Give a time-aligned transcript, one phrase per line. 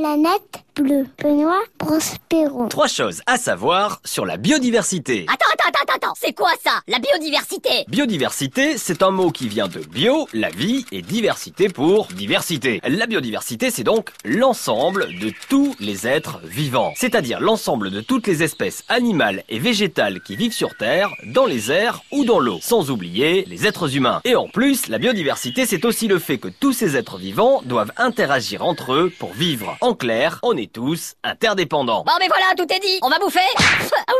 [0.00, 1.06] planète bleue.
[1.22, 2.68] Benoît Prospero.
[2.68, 5.26] Trois choses à savoir sur la biodiversité.
[5.28, 6.80] Attends, attends, attends, attends, c'est quoi ça?
[6.88, 12.06] La biodiversité Biodiversité, c'est un mot qui vient de bio, la vie, et diversité pour
[12.06, 12.80] diversité.
[12.86, 16.92] La biodiversité, c'est donc l'ensemble de tous les êtres vivants.
[16.96, 21.70] C'est-à-dire l'ensemble de toutes les espèces animales et végétales qui vivent sur Terre, dans les
[21.70, 22.58] airs ou dans l'eau.
[22.62, 24.20] Sans oublier les êtres humains.
[24.24, 27.92] Et en plus, la biodiversité, c'est aussi le fait que tous ces êtres vivants doivent
[27.96, 29.76] interagir entre eux pour vivre.
[29.80, 32.04] En clair, on est tous interdépendants.
[32.04, 33.40] Bon mais voilà, tout est dit, on va bouffer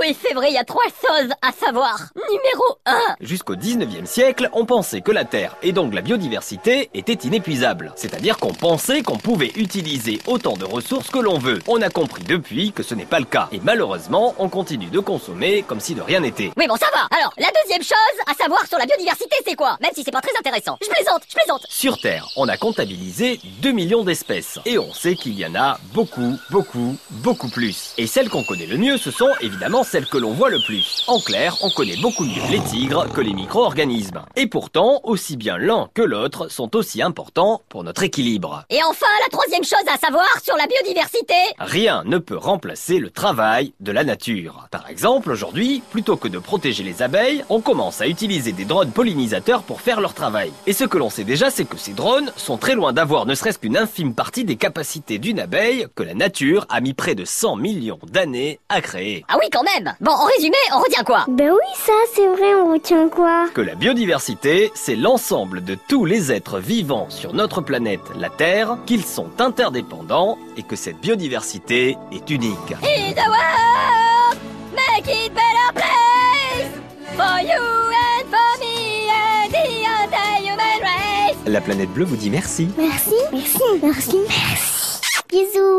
[0.00, 2.08] oui, c'est vrai, il y a trois choses à savoir.
[2.16, 7.12] Numéro 1 Jusqu'au 19e siècle, on pensait que la Terre et donc la biodiversité étaient
[7.12, 7.92] inépuisables.
[7.96, 11.58] C'est-à-dire qu'on pensait qu'on pouvait utiliser autant de ressources que l'on veut.
[11.68, 13.48] On a compris depuis que ce n'est pas le cas.
[13.52, 16.50] Et malheureusement, on continue de consommer comme si de rien n'était.
[16.56, 17.96] Oui bon ça va Alors, la deuxième chose
[18.26, 19.76] à savoir sur la biodiversité c'est quoi?
[19.82, 20.78] Même si c'est pas très intéressant.
[20.82, 24.58] Je plaisante, je plaisante Sur Terre, on a comptabilisé 2 millions d'espèces.
[24.64, 27.92] Et on sait qu'il y en a beaucoup, beaucoup, beaucoup plus.
[27.98, 31.02] Et celles qu'on connaît le mieux, ce sont évidemment celles que l'on voit le plus.
[31.08, 34.22] En clair, on connaît beaucoup mieux les tigres que les micro-organismes.
[34.36, 38.64] Et pourtant, aussi bien l'un que l'autre sont aussi importants pour notre équilibre.
[38.70, 43.10] Et enfin, la troisième chose à savoir sur la biodiversité Rien ne peut remplacer le
[43.10, 44.68] travail de la nature.
[44.70, 48.92] Par exemple, aujourd'hui, plutôt que de protéger les abeilles, on commence à utiliser des drones
[48.92, 50.52] pollinisateurs pour faire leur travail.
[50.68, 53.34] Et ce que l'on sait déjà, c'est que ces drones sont très loin d'avoir ne
[53.34, 57.24] serait-ce qu'une infime partie des capacités d'une abeille que la nature a mis près de
[57.24, 59.24] 100 millions d'années à créer.
[59.28, 61.24] Ah oui quand même Bon, en résumé, on retient quoi?
[61.28, 63.46] Ben oui, ça, c'est vrai, on retient quoi?
[63.54, 68.78] Que la biodiversité, c'est l'ensemble de tous les êtres vivants sur notre planète, la Terre,
[68.86, 72.72] qu'ils sont interdépendants et que cette biodiversité est unique.
[72.82, 74.38] In the world,
[74.72, 76.70] make it better place
[77.16, 81.36] for you and for me and the entire human race.
[81.46, 82.68] La planète bleue vous dit merci.
[82.76, 85.00] Merci, merci, merci, merci.
[85.30, 85.70] Bisous.